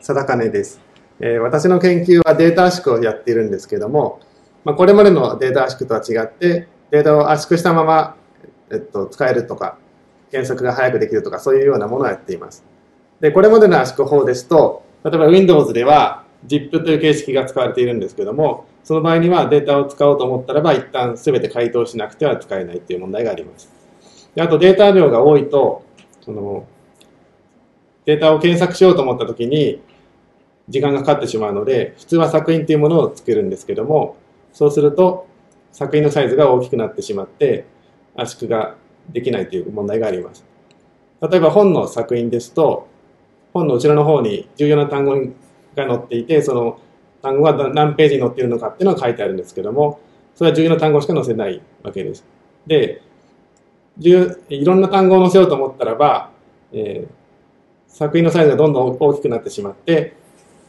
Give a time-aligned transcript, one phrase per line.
[0.00, 0.80] 貞金です、
[1.20, 4.20] えー、私の研究はデータ圧縮をやっているんですけども、
[4.64, 8.16] まあ、これまでのデータ圧縮とは違ってデータを圧縮したまま、
[8.70, 9.78] えっと、使えるとか
[10.30, 12.64] 検索が早くできるとかそういうようなものをやっています。
[13.20, 23.72] でこれまでの圧縮法ですと例えば Windows では ZIP という形式が使われているんですけどもその場合にはデータを使おうと思ったらば一旦全て回答しなくては使えないという問題があります。
[24.34, 25.84] であとデータ量が多いと
[26.20, 26.66] その
[28.06, 29.82] データを検索しようと思った時に
[30.68, 34.16] 時間がかかってしまうので、普通は作品というものを作るんですけども、
[34.52, 35.28] そうすると
[35.72, 37.66] 作品のサイズが大きくなってしまって、
[38.16, 38.76] 圧縮が
[39.10, 40.44] できないという問題があります。
[41.20, 42.88] 例えば本の作品ですと、
[43.52, 45.14] 本の後ろの方に重要な単語
[45.74, 46.80] が載っていて、その
[47.22, 50.00] 単語が何ページに載っているのかっていうのが書いてあるんですけども、
[50.34, 52.24] それは重要な単語しか載せないわけです。
[52.66, 53.02] で、
[53.98, 56.30] いろんな単語を載せようと思ったらば、
[56.72, 57.25] えー、
[57.96, 60.14] 作品のサイズがどんどん大きくなってしまって、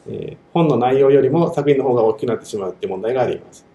[0.08, 3.66] え、本の内容よりも作品の方が大きくなってしまうっていう問題があります。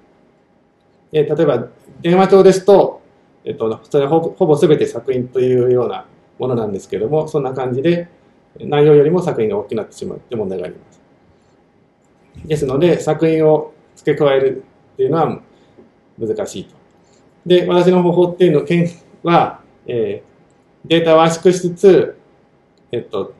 [1.13, 1.69] え、例えば、
[2.01, 3.03] 電話帳ですと、
[3.45, 6.07] えっ、と、それはほぼほぼ全て作品というような
[6.39, 8.09] ものなんですけども、そんな感じで
[8.59, 11.03] 内容よりも作品が大きくなってしまうって問題があります。
[12.47, 14.65] ですので、作品を付け加える
[14.95, 15.43] っていうのは
[16.19, 16.75] 難しいと。
[17.45, 22.17] で、私の方法っていうのは、えー、データを圧縮しつつ、
[22.93, 23.35] えっと、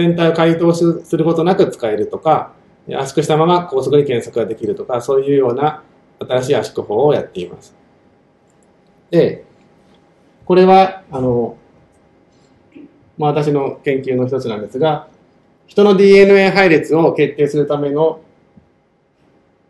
[0.00, 2.52] 全体を回答することなく使えるとか、
[2.88, 5.82] 圧縮したまま高速に検索ができるとか、そういうような
[6.18, 7.76] 新しい圧縮法をやっています。
[9.10, 9.44] で、
[10.46, 11.58] これは、あの、
[13.18, 15.08] まあ、私の研究の一つなんですが、
[15.66, 18.22] 人の DNA 配列を決定するための、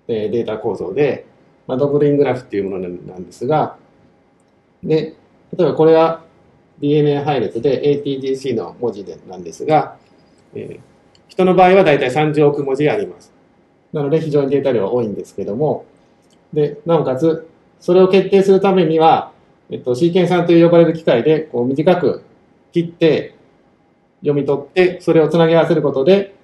[0.07, 1.27] えデータ構造で、
[1.67, 3.77] まあ、ドブリングラフっていうものなんですが、
[4.83, 5.17] で、
[5.57, 6.25] 例えばこれは
[6.81, 9.99] DNA 配列で ATGC の文字でなんですが、
[10.55, 10.81] えー、
[11.29, 13.33] 人の場合はだいたい30億文字あります。
[13.93, 15.85] なので非常にデータ量は多いんですけども、
[16.53, 17.49] で、なおかつ、
[17.81, 19.33] それを決定するためには、
[19.71, 22.25] えっと、シーケンサーと呼ばれる機械でこう短く
[22.73, 23.37] 切って
[24.21, 26.35] 読み取って、それをつなぎ合わせることで、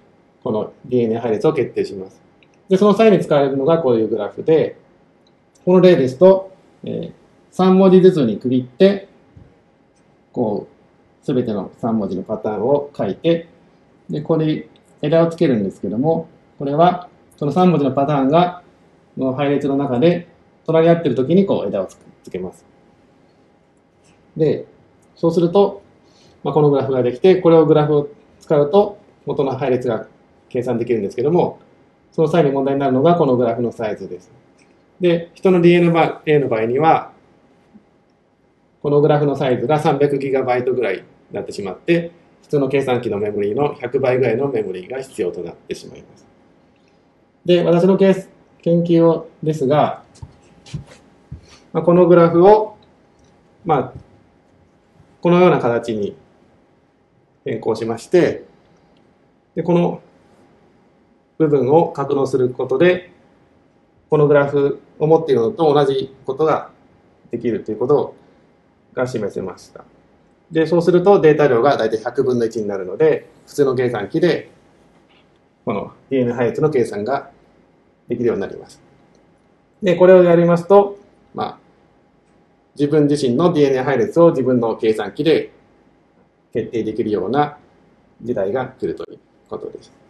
[0.42, 2.20] この DNA 配列を決定します。
[2.68, 4.76] で、その際に使われるのがこういうグラフで、
[5.64, 6.52] この例ですと、
[6.84, 7.12] えー、
[7.52, 9.08] 3文字ずつに区切って、
[10.32, 13.48] こう、すべての3文字のパターンを書いて、
[14.10, 14.68] で、これ、
[15.02, 16.28] 枝をつけるんですけども、
[16.58, 18.62] これは、その3文字のパターンが、
[19.16, 20.28] の配列の中で、
[20.66, 21.96] 隣り合ってる時にこう枝をつ
[22.30, 22.64] けます。
[24.36, 24.66] で、
[25.14, 25.82] そうすると、
[26.44, 28.08] まあ、このグラフができて、これをグラフを
[28.40, 30.06] 使うと、元の配列が
[30.48, 31.58] 計算できるんですけども、
[32.12, 34.30] その際に問題になるのがこのグラフのサイズです。
[35.00, 37.12] で、人の DNA の場合には、
[38.82, 41.02] このグラフのサイズが 300GB ぐらいに
[41.32, 42.12] なってしまって、
[42.46, 46.24] 普通の計算機のメモリーの100倍ぐらいのメモリーが必要となってしまいます。
[47.44, 48.30] で、私のケース
[48.62, 50.04] 研究をですが、
[51.72, 52.76] まあ、このグラフを、
[53.64, 53.92] まあ、
[55.20, 56.16] このような形に
[57.44, 58.44] 変更しまして、
[59.56, 60.00] でこの
[61.38, 63.10] 部分を格納することで、
[64.08, 66.70] このグラフを持っているのと同じことが
[67.32, 68.14] できるということ
[68.94, 69.84] が示せました。
[70.50, 74.50] で、そうするとデータ量が大体100分の1になるので、普通の計算機で、
[75.64, 77.30] この DNA 配列の計算が
[78.08, 78.80] できるようになります。
[79.82, 80.98] で、これをやりますと、
[81.34, 81.58] まあ、
[82.76, 85.50] 自分自身の DNA 配列を自分の計算機で
[86.52, 87.58] 決定できるような
[88.22, 89.18] 時代が来るという
[89.48, 90.05] ことです。